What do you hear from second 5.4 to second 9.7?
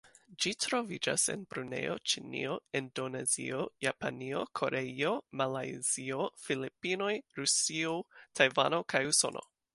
Malajzio, Filipinoj, Rusio, Tajvano kaj Usono.